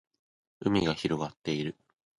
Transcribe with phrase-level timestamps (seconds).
[0.61, 1.77] 海が広がっている